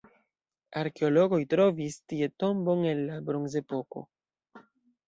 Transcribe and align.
Arkeologoj 0.81 1.39
trovis 1.51 1.99
tie 2.15 2.31
tombon 2.45 2.83
el 2.95 3.07
la 3.13 3.21
bronzepoko. 3.31 4.07